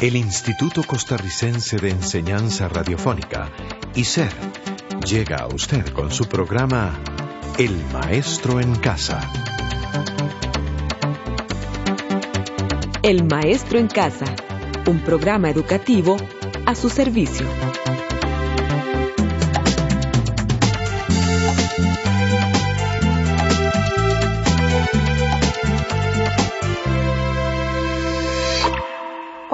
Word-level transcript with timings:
El 0.00 0.16
Instituto 0.16 0.82
Costarricense 0.82 1.76
de 1.76 1.90
Enseñanza 1.90 2.68
Radiofónica, 2.68 3.50
ICER, 3.94 4.32
llega 5.06 5.38
a 5.38 5.46
usted 5.46 5.88
con 5.92 6.10
su 6.10 6.26
programa 6.26 6.98
El 7.58 7.74
Maestro 7.92 8.60
en 8.60 8.74
Casa. 8.74 9.20
El 13.02 13.24
Maestro 13.24 13.78
en 13.78 13.86
Casa, 13.86 14.26
un 14.86 15.00
programa 15.00 15.48
educativo 15.48 16.16
a 16.66 16.74
su 16.74 16.90
servicio. 16.90 17.46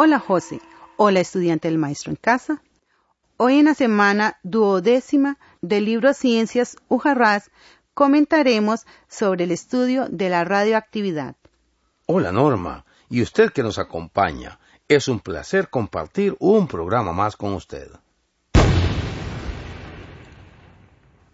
Hola 0.02 0.18
José, 0.18 0.62
hola 0.96 1.20
estudiante 1.20 1.68
del 1.68 1.77
maestro 1.77 2.10
en 2.10 2.16
casa. 2.16 2.62
Hoy 3.36 3.59
en 3.59 3.66
la 3.66 3.74
semana 3.74 4.38
duodécima 4.42 5.36
del 5.60 5.84
libro 5.84 6.14
Ciencias 6.14 6.78
Ujarrás 6.88 7.50
comentaremos 7.92 8.86
sobre 9.09 9.45
el 9.45 9.50
estudio 9.50 10.06
de 10.09 10.30
la 10.30 10.45
radioactividad. 10.45 11.36
Hola 12.06 12.32
Norma, 12.32 12.86
y 13.10 13.20
usted 13.20 13.50
que 13.50 13.62
nos 13.62 13.78
acompaña. 13.78 14.59
Es 14.88 15.06
un 15.06 15.20
placer 15.20 15.68
compartir 15.68 16.34
un 16.38 16.66
programa 16.66 17.12
más 17.12 17.37
con 17.37 17.52
usted. 17.52 17.90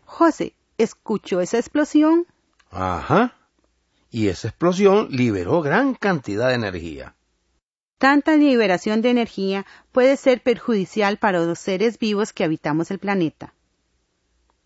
José, 0.07 0.57
¿escuchó 0.77 1.41
esa 1.41 1.59
explosión? 1.59 2.27
Ajá. 2.73 3.33
Y 4.11 4.27
esa 4.27 4.49
explosión 4.49 5.07
liberó 5.13 5.63
gran 5.63 5.95
cantidad 5.95 6.49
de 6.49 6.55
energía. 6.55 7.15
Tanta 7.99 8.37
liberación 8.37 9.01
de 9.01 9.09
energía 9.09 9.65
puede 9.91 10.19
ser 10.19 10.43
perjudicial 10.43 11.17
para 11.17 11.41
los 11.41 11.59
seres 11.59 11.99
vivos 11.99 12.35
que 12.35 12.45
habitamos 12.45 12.91
el 12.91 12.99
planeta. 12.99 13.55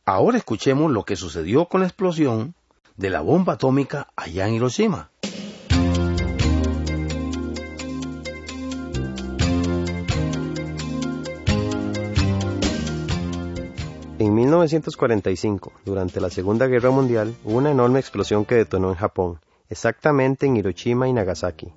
Ahora 0.05 0.37
escuchemos 0.37 0.91
lo 0.91 1.05
que 1.05 1.15
sucedió 1.15 1.67
con 1.67 1.83
la 1.83 1.87
explosión 1.87 2.55
de 2.97 3.09
la 3.09 3.21
bomba 3.21 3.53
atómica 3.53 4.09
allá 4.17 4.49
en 4.49 4.55
Hiroshima. 4.55 5.11
En 14.19 14.35
1945, 14.35 15.73
durante 15.85 16.21
la 16.21 16.31
Segunda 16.31 16.67
Guerra 16.67 16.91
Mundial, 16.91 17.37
hubo 17.45 17.59
una 17.59 17.71
enorme 17.71 18.01
explosión 18.01 18.45
que 18.45 18.57
detonó 18.57 18.91
en 18.91 18.97
Japón, 18.97 19.39
exactamente 19.69 20.47
en 20.47 20.57
Hiroshima 20.57 21.07
y 21.07 21.13
Nagasaki. 21.13 21.73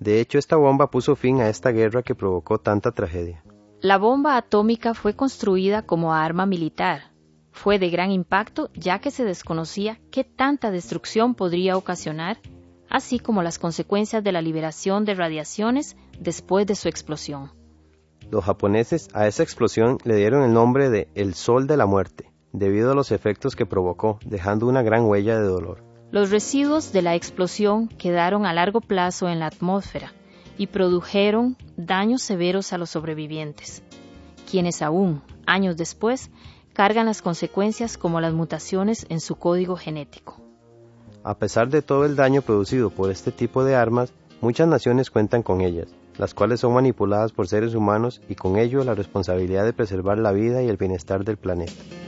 De 0.00 0.20
hecho, 0.20 0.38
esta 0.38 0.56
bomba 0.56 0.90
puso 0.90 1.14
fin 1.14 1.40
a 1.40 1.50
esta 1.50 1.70
guerra 1.70 2.02
que 2.02 2.14
provocó 2.14 2.58
tanta 2.58 2.90
tragedia. 2.92 3.44
La 3.82 3.98
bomba 3.98 4.38
atómica 4.38 4.94
fue 4.94 5.14
construida 5.14 5.82
como 5.82 6.14
arma 6.14 6.46
militar. 6.46 7.12
Fue 7.52 7.78
de 7.78 7.90
gran 7.90 8.10
impacto 8.10 8.70
ya 8.74 9.00
que 9.00 9.10
se 9.10 9.24
desconocía 9.24 10.00
qué 10.10 10.24
tanta 10.24 10.70
destrucción 10.70 11.34
podría 11.34 11.76
ocasionar, 11.76 12.38
así 12.88 13.18
como 13.18 13.42
las 13.42 13.58
consecuencias 13.58 14.24
de 14.24 14.32
la 14.32 14.40
liberación 14.40 15.04
de 15.04 15.14
radiaciones 15.14 15.96
después 16.18 16.66
de 16.66 16.76
su 16.76 16.88
explosión. 16.88 17.52
Los 18.30 18.44
japoneses 18.44 19.08
a 19.12 19.26
esa 19.26 19.42
explosión 19.42 19.98
le 20.04 20.16
dieron 20.16 20.44
el 20.44 20.54
nombre 20.54 20.88
de 20.88 21.08
el 21.14 21.34
Sol 21.34 21.66
de 21.66 21.76
la 21.76 21.84
Muerte, 21.86 22.32
debido 22.52 22.92
a 22.92 22.94
los 22.94 23.12
efectos 23.12 23.54
que 23.54 23.66
provocó, 23.66 24.18
dejando 24.24 24.66
una 24.66 24.82
gran 24.82 25.04
huella 25.04 25.38
de 25.38 25.46
dolor. 25.46 25.89
Los 26.12 26.30
residuos 26.30 26.92
de 26.92 27.02
la 27.02 27.14
explosión 27.14 27.86
quedaron 27.86 28.44
a 28.44 28.52
largo 28.52 28.80
plazo 28.80 29.28
en 29.28 29.38
la 29.38 29.46
atmósfera 29.46 30.12
y 30.58 30.66
produjeron 30.66 31.56
daños 31.76 32.22
severos 32.22 32.72
a 32.72 32.78
los 32.78 32.90
sobrevivientes, 32.90 33.84
quienes 34.50 34.82
aún, 34.82 35.22
años 35.46 35.76
después, 35.76 36.30
cargan 36.72 37.06
las 37.06 37.22
consecuencias 37.22 37.96
como 37.96 38.20
las 38.20 38.32
mutaciones 38.32 39.06
en 39.08 39.20
su 39.20 39.36
código 39.36 39.76
genético. 39.76 40.40
A 41.22 41.36
pesar 41.36 41.68
de 41.68 41.80
todo 41.80 42.04
el 42.04 42.16
daño 42.16 42.42
producido 42.42 42.90
por 42.90 43.12
este 43.12 43.30
tipo 43.30 43.62
de 43.62 43.76
armas, 43.76 44.12
muchas 44.40 44.66
naciones 44.66 45.10
cuentan 45.10 45.44
con 45.44 45.60
ellas, 45.60 45.94
las 46.18 46.34
cuales 46.34 46.58
son 46.58 46.74
manipuladas 46.74 47.30
por 47.30 47.46
seres 47.46 47.76
humanos 47.76 48.20
y 48.28 48.34
con 48.34 48.56
ello 48.56 48.82
la 48.82 48.96
responsabilidad 48.96 49.64
de 49.64 49.74
preservar 49.74 50.18
la 50.18 50.32
vida 50.32 50.60
y 50.60 50.68
el 50.68 50.76
bienestar 50.76 51.24
del 51.24 51.36
planeta. 51.36 51.99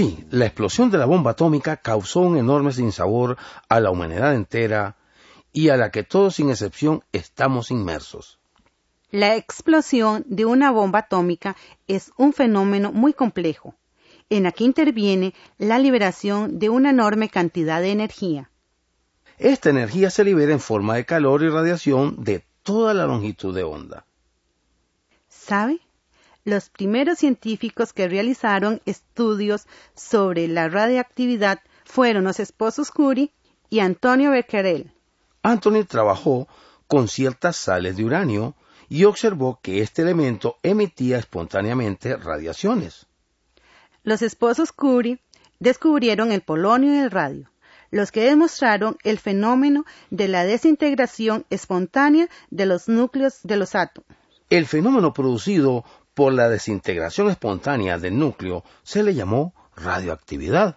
Sí, 0.00 0.24
la 0.30 0.46
explosión 0.46 0.90
de 0.90 0.96
la 0.96 1.04
bomba 1.04 1.32
atómica 1.32 1.76
causó 1.76 2.20
un 2.20 2.38
enorme 2.38 2.72
sinsabor 2.72 3.36
a 3.68 3.80
la 3.80 3.90
humanidad 3.90 4.34
entera 4.34 4.96
y 5.52 5.68
a 5.68 5.76
la 5.76 5.90
que 5.90 6.04
todos 6.04 6.36
sin 6.36 6.48
excepción 6.48 7.04
estamos 7.12 7.70
inmersos. 7.70 8.38
La 9.10 9.36
explosión 9.36 10.24
de 10.26 10.46
una 10.46 10.70
bomba 10.70 11.00
atómica 11.00 11.54
es 11.86 12.12
un 12.16 12.32
fenómeno 12.32 12.92
muy 12.92 13.12
complejo, 13.12 13.74
en 14.30 14.44
la 14.44 14.52
que 14.52 14.64
interviene 14.64 15.34
la 15.58 15.78
liberación 15.78 16.58
de 16.58 16.70
una 16.70 16.88
enorme 16.88 17.28
cantidad 17.28 17.82
de 17.82 17.90
energía. 17.90 18.50
Esta 19.36 19.68
energía 19.68 20.08
se 20.08 20.24
libera 20.24 20.52
en 20.52 20.60
forma 20.60 20.94
de 20.94 21.04
calor 21.04 21.42
y 21.42 21.50
radiación 21.50 22.24
de 22.24 22.42
toda 22.62 22.94
la 22.94 23.04
longitud 23.04 23.54
de 23.54 23.64
onda. 23.64 24.06
¿Sabe? 25.28 25.78
Los 26.50 26.68
primeros 26.68 27.18
científicos 27.18 27.92
que 27.92 28.08
realizaron 28.08 28.82
estudios 28.84 29.66
sobre 29.94 30.48
la 30.48 30.68
radioactividad 30.68 31.60
fueron 31.84 32.24
los 32.24 32.40
esposos 32.40 32.90
Curie 32.90 33.32
y 33.70 33.80
Antonio 33.80 34.32
Becquerel. 34.32 34.92
Anthony 35.42 35.84
trabajó 35.88 36.48
con 36.86 37.08
ciertas 37.08 37.56
sales 37.56 37.96
de 37.96 38.04
uranio 38.04 38.54
y 38.88 39.04
observó 39.04 39.60
que 39.62 39.80
este 39.80 40.02
elemento 40.02 40.56
emitía 40.62 41.18
espontáneamente 41.18 42.16
radiaciones. 42.16 43.06
Los 44.02 44.22
esposos 44.22 44.72
Curie 44.72 45.20
descubrieron 45.60 46.32
el 46.32 46.40
polonio 46.40 46.94
y 46.94 46.98
el 46.98 47.10
radio, 47.10 47.50
los 47.90 48.10
que 48.10 48.24
demostraron 48.24 48.96
el 49.04 49.18
fenómeno 49.18 49.84
de 50.10 50.26
la 50.26 50.44
desintegración 50.44 51.46
espontánea 51.50 52.28
de 52.50 52.66
los 52.66 52.88
núcleos 52.88 53.40
de 53.44 53.56
los 53.56 53.74
átomos. 53.74 54.08
El 54.48 54.66
fenómeno 54.66 55.12
producido 55.12 55.84
por 56.20 56.34
la 56.34 56.50
desintegración 56.50 57.30
espontánea 57.30 57.96
del 57.96 58.18
núcleo 58.18 58.62
se 58.82 59.02
le 59.02 59.14
llamó 59.14 59.54
radioactividad. 59.74 60.76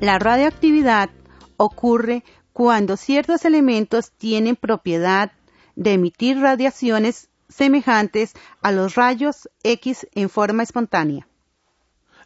La 0.00 0.18
radioactividad 0.18 1.08
ocurre 1.56 2.24
cuando 2.52 2.98
ciertos 2.98 3.46
elementos 3.46 4.12
tienen 4.12 4.54
propiedad 4.54 5.32
de 5.76 5.94
emitir 5.94 6.40
radiaciones 6.40 7.30
semejantes 7.48 8.34
a 8.60 8.70
los 8.70 8.96
rayos 8.96 9.48
X 9.62 10.06
en 10.14 10.28
forma 10.28 10.62
espontánea. 10.62 11.26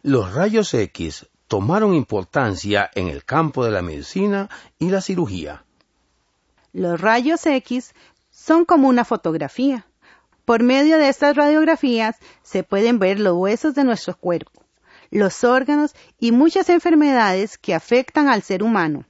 Los 0.01 0.33
rayos 0.33 0.73
X 0.73 1.28
tomaron 1.49 1.95
importancia 1.95 2.91
en 2.93 3.07
el 3.07 3.25
campo 3.25 3.65
de 3.65 3.71
la 3.71 3.81
medicina 3.81 4.49
y 4.77 4.91
la 4.91 5.01
cirugía. 5.01 5.65
Los 6.73 7.01
rayos 7.01 7.43
X 7.43 7.95
son 8.29 8.65
como 8.65 8.87
una 8.87 9.03
fotografía. 9.03 9.87
Por 10.45 10.61
medio 10.61 10.99
de 10.99 11.09
estas 11.09 11.35
radiografías 11.35 12.17
se 12.43 12.63
pueden 12.63 12.99
ver 12.99 13.19
los 13.19 13.33
huesos 13.33 13.73
de 13.73 13.83
nuestro 13.83 14.15
cuerpo, 14.15 14.63
los 15.09 15.43
órganos 15.43 15.95
y 16.19 16.31
muchas 16.31 16.69
enfermedades 16.69 17.57
que 17.57 17.73
afectan 17.73 18.29
al 18.29 18.43
ser 18.43 18.61
humano. 18.61 19.05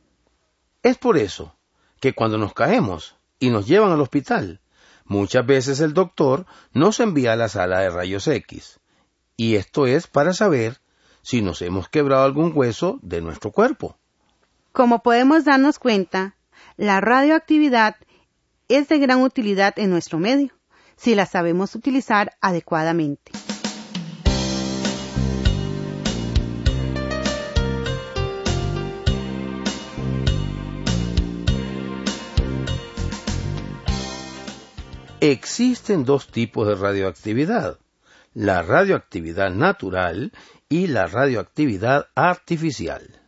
Es 0.81 0.97
por 0.97 1.17
eso 1.17 1.53
que 1.99 2.13
cuando 2.13 2.37
nos 2.37 2.53
caemos 2.53 3.17
y 3.39 3.49
nos 3.49 3.67
llevan 3.67 3.91
al 3.91 4.01
hospital, 4.01 4.61
muchas 5.03 5.45
veces 5.45 5.81
el 5.81 5.93
doctor 5.93 6.45
nos 6.71 7.01
envía 7.01 7.33
a 7.33 7.35
la 7.35 7.49
sala 7.49 7.79
de 7.79 7.89
rayos 7.89 8.27
X. 8.29 8.79
Y 9.35 9.55
esto 9.55 9.87
es 9.87 10.07
para 10.07 10.31
saber 10.31 10.79
si 11.21 11.41
nos 11.41 11.61
hemos 11.61 11.89
quebrado 11.89 12.23
algún 12.23 12.51
hueso 12.55 12.99
de 13.01 13.21
nuestro 13.21 13.51
cuerpo. 13.51 13.97
Como 14.71 15.01
podemos 15.01 15.45
darnos 15.45 15.79
cuenta, 15.79 16.35
la 16.77 17.01
radioactividad 17.01 17.95
es 18.67 18.87
de 18.87 18.99
gran 18.99 19.21
utilidad 19.21 19.73
en 19.77 19.89
nuestro 19.89 20.19
medio, 20.19 20.53
si 20.95 21.15
la 21.15 21.25
sabemos 21.25 21.75
utilizar 21.75 22.37
adecuadamente. 22.39 23.31
Existen 35.21 36.05
dos 36.05 36.27
tipos 36.27 36.65
de 36.65 36.75
radioactividad, 36.75 37.77
la 38.33 38.61
radioactividad 38.61 39.51
natural 39.51 40.31
y 40.69 40.85
la 40.85 41.07
radioactividad 41.07 42.07
artificial. 42.13 43.19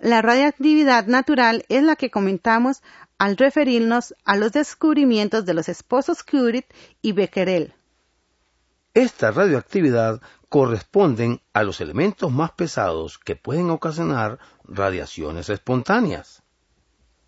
La 0.00 0.20
radioactividad 0.20 1.06
natural 1.06 1.64
es 1.68 1.84
la 1.84 1.94
que 1.94 2.10
comentamos 2.10 2.82
al 3.18 3.36
referirnos 3.36 4.14
a 4.24 4.36
los 4.36 4.50
descubrimientos 4.50 5.46
de 5.46 5.54
los 5.54 5.68
esposos 5.68 6.24
Curie 6.24 6.66
y 7.02 7.12
Becquerel. 7.12 7.74
Esta 8.94 9.30
radioactividad 9.30 10.20
corresponden 10.48 11.40
a 11.52 11.62
los 11.62 11.80
elementos 11.80 12.32
más 12.32 12.50
pesados 12.50 13.18
que 13.18 13.36
pueden 13.36 13.70
ocasionar 13.70 14.40
radiaciones 14.64 15.48
espontáneas. 15.48 16.42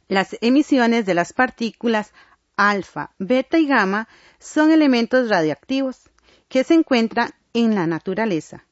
Las 0.08 0.36
emisiones 0.40 1.06
de 1.06 1.14
las 1.14 1.32
partículas 1.32 2.12
alfa, 2.56 3.12
beta 3.18 3.58
y 3.58 3.66
gamma 3.66 4.08
son 4.40 4.72
elementos 4.72 5.28
radioactivos 5.28 6.10
que 6.48 6.64
se 6.64 6.74
encuentran 6.74 7.30
en 7.54 7.76
la 7.76 7.86
naturaleza. 7.86 8.64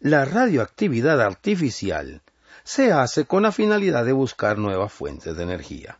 La 0.00 0.26
radioactividad 0.26 1.22
artificial 1.22 2.20
se 2.64 2.92
hace 2.92 3.24
con 3.24 3.44
la 3.44 3.50
finalidad 3.50 4.04
de 4.04 4.12
buscar 4.12 4.58
nuevas 4.58 4.92
fuentes 4.92 5.34
de 5.34 5.42
energía. 5.42 5.98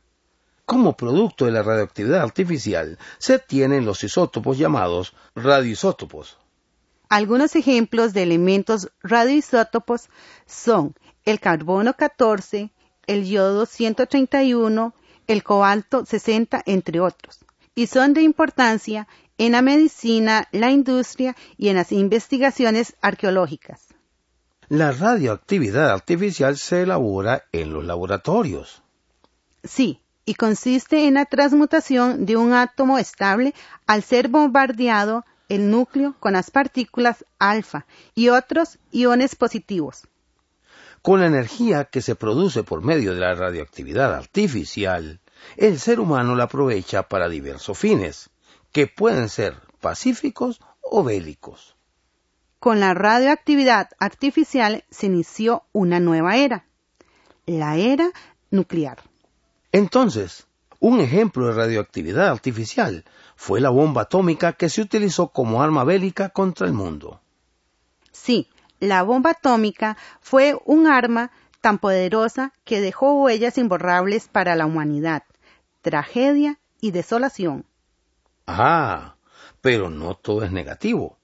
Como 0.67 0.99
producto 0.99 1.47
de 1.47 1.53
la 1.53 1.63
radioactividad 1.63 2.21
artificial 2.21 2.99
se 3.17 3.39
tienen 3.39 3.87
los 3.87 4.05
isótopos 4.05 4.59
llamados 4.59 5.15
radioisótopos. 5.35 6.37
Algunos 7.09 7.57
ejemplos 7.57 8.13
de 8.13 8.25
elementos 8.25 8.91
radioisótopos 9.03 10.11
son 10.45 10.95
el 11.25 11.41
carbono 11.41 11.95
14, 11.95 12.71
el 13.07 13.25
yodo 13.25 13.65
131, 13.65 14.95
el 15.27 15.43
cobalto 15.43 16.05
60, 16.05 16.63
entre 16.67 17.01
otros, 17.01 17.39
y 17.75 17.87
son 17.87 18.13
de 18.13 18.21
importancia 18.21 19.09
en 19.39 19.53
la 19.53 19.63
medicina, 19.63 20.49
la 20.53 20.71
industria 20.71 21.35
y 21.57 21.69
en 21.69 21.77
las 21.77 21.93
investigaciones 21.93 22.95
arqueológicas. 23.01 23.86
La 24.69 24.91
radioactividad 24.91 25.91
artificial 25.91 26.57
se 26.57 26.83
elabora 26.83 27.45
en 27.53 27.73
los 27.73 27.85
laboratorios. 27.85 28.83
Sí, 29.63 30.01
y 30.25 30.35
consiste 30.35 31.07
en 31.07 31.15
la 31.15 31.25
transmutación 31.25 32.27
de 32.27 32.37
un 32.37 32.53
átomo 32.53 32.99
estable 32.99 33.55
al 33.87 34.03
ser 34.03 34.27
bombardeado 34.27 35.25
el 35.49 35.71
núcleo 35.71 36.17
con 36.19 36.33
las 36.33 36.51
partículas 36.51 37.25
alfa 37.39 37.87
y 38.17 38.31
otros 38.31 38.79
iones 38.91 39.37
positivos. 39.37 40.09
Con 41.01 41.21
la 41.21 41.27
energía 41.27 41.85
que 41.85 42.03
se 42.03 42.17
produce 42.17 42.65
por 42.65 42.83
medio 42.83 43.15
de 43.15 43.21
la 43.21 43.37
radioactividad 43.37 44.13
artificial, 44.13 45.21
el 45.57 45.79
ser 45.79 46.01
humano 46.01 46.35
la 46.35 46.45
aprovecha 46.45 47.05
para 47.05 47.29
diversos 47.29 47.79
fines, 47.79 48.31
que 48.73 48.89
pueden 48.89 49.29
ser 49.29 49.55
pacíficos 49.81 50.61
o 50.83 51.05
bélicos. 51.05 51.76
Con 52.59 52.81
la 52.81 52.95
radioactividad 52.95 53.91
artificial 53.99 54.85
se 54.91 55.07
inició 55.07 55.65
una 55.73 56.01
nueva 56.01 56.37
era, 56.37 56.67
la 57.47 57.77
era 57.77 58.11
nuclear. 58.51 58.99
Entonces, 59.73 60.47
un 60.81 61.01
ejemplo 61.01 61.47
de 61.47 61.55
radioactividad 61.55 62.29
artificial 62.29 63.05
fue 63.37 63.61
la 63.61 63.71
bomba 63.71 64.03
atómica 64.03 64.55
que 64.55 64.69
se 64.69 64.83
utilizó 64.83 65.29
como 65.29 65.63
arma 65.63 65.85
bélica 65.85 66.31
contra 66.31 66.67
el 66.67 66.73
mundo. 66.73 67.21
Sí, 68.11 68.49
la 68.81 69.03
bomba 69.03 69.31
atómica 69.31 69.97
fue 70.21 70.59
un 70.65 70.87
arma 70.87 71.31
tan 71.61 71.79
poderosa 71.79 72.53
que 72.65 72.81
dejó 72.81 73.23
huellas 73.23 73.59
imborrables 73.59 74.29
para 74.29 74.55
la 74.57 74.67
humanidad, 74.67 75.25
tragedia 75.83 76.59
y 76.81 76.91
desolación. 76.91 77.65
Ah, 78.47 79.17
pero 79.61 79.91
no 79.91 80.15
todo 80.15 80.45
es 80.45 80.53
negativo. 80.53 81.19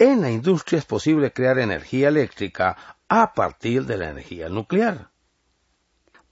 En 0.00 0.22
la 0.22 0.30
industria 0.30 0.78
es 0.78 0.86
posible 0.86 1.30
crear 1.30 1.58
energía 1.58 2.08
eléctrica 2.08 2.74
a 3.06 3.34
partir 3.34 3.84
de 3.84 3.98
la 3.98 4.08
energía 4.08 4.48
nuclear. 4.48 5.10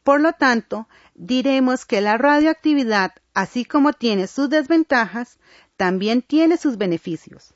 Por 0.03 0.23
lo 0.23 0.33
tanto, 0.33 0.89
diremos 1.15 1.85
que 1.85 2.01
la 2.01 2.17
radioactividad, 2.17 3.13
así 3.35 3.67
como 3.67 3.93
tiene 3.93 4.27
sus 4.27 4.49
desventajas, 4.49 5.39
también 5.77 6.23
tiene 6.23 6.57
sus 6.57 6.79
beneficios. 6.79 7.53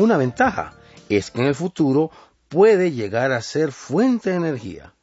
Una 0.00 0.16
ventaja 0.16 0.72
es 1.10 1.30
que 1.30 1.42
en 1.42 1.48
el 1.48 1.54
futuro 1.54 2.10
puede 2.48 2.92
llegar 2.92 3.32
a 3.32 3.42
ser 3.42 3.70
fuente 3.70 4.30
de 4.30 4.36
energía. 4.36 4.94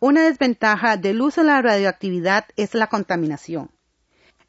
Una 0.00 0.24
desventaja 0.24 0.96
del 0.96 1.22
uso 1.22 1.42
de 1.42 1.46
la 1.46 1.62
radioactividad 1.62 2.46
es 2.56 2.74
la 2.74 2.88
contaminación, 2.88 3.70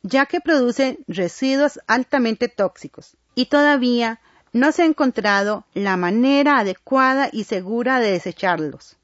ya 0.02 0.26
que 0.26 0.42
produce 0.42 0.98
residuos 1.08 1.80
altamente 1.86 2.48
tóxicos 2.48 3.18
y 3.36 3.46
todavía 3.46 4.20
no 4.52 4.72
se 4.72 4.82
ha 4.82 4.88
encontrado 4.88 5.66
la 5.76 5.96
manera 5.96 6.58
adecuada 6.58 7.30
y 7.32 7.44
segura 7.44 8.00
de 8.00 8.14
desecharlos. 8.14 8.98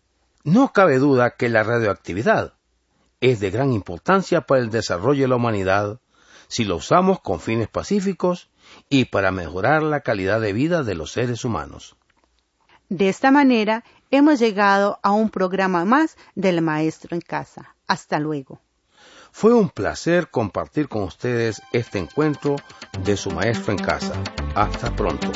No 0.44 0.74
cabe 0.74 0.98
duda 0.98 1.36
que 1.36 1.50
la 1.50 1.62
radioactividad 1.62 2.56
es 3.20 3.42
de 3.42 3.52
gran 3.52 3.74
importancia 3.74 4.42
para 4.42 4.62
el 4.62 4.72
desarrollo 4.72 5.22
de 5.22 5.28
la 5.28 5.36
humanidad 5.36 6.00
si 6.48 6.66
lo 6.66 6.78
usamos 6.78 7.20
con 7.20 7.40
fines 7.40 7.68
pacíficos 7.68 8.50
y 8.90 9.06
para 9.06 9.32
mejorar 9.32 9.84
la 9.84 10.02
calidad 10.02 10.42
de 10.42 10.54
vida 10.54 10.84
de 10.84 10.96
los 10.96 11.12
seres 11.12 11.46
humanos. 11.46 11.96
De 12.90 13.08
esta 13.08 13.32
manera 13.32 13.86
hemos 14.10 14.40
llegado 14.40 15.00
a 15.02 15.12
un 15.12 15.30
programa 15.30 15.86
más 15.86 16.18
del 16.36 16.62
Maestro 16.62 17.16
en 17.16 17.22
Casa. 17.22 17.76
Hasta 17.88 18.20
luego. 18.20 18.60
Fue 19.32 19.54
un 19.54 19.70
placer 19.70 20.30
compartir 20.30 20.90
con 20.90 21.04
ustedes 21.04 21.62
este 21.72 22.00
encuentro 22.00 22.58
de 23.04 23.16
su 23.16 23.32
Maestro 23.32 23.72
en 23.72 23.80
Casa. 23.80 24.14
Hasta 24.56 24.94
pronto. 24.94 25.32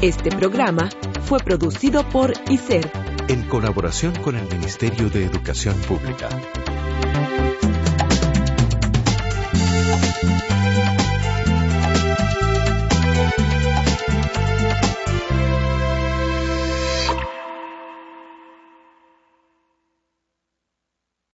Este 0.00 0.30
programa 0.30 0.88
fue 1.24 1.38
producido 1.40 2.08
por 2.08 2.32
ICER 2.48 3.01
en 3.28 3.42
colaboración 3.44 4.14
con 4.16 4.36
el 4.36 4.46
Ministerio 4.48 5.08
de 5.10 5.24
Educación 5.24 5.76
Pública. 5.80 6.28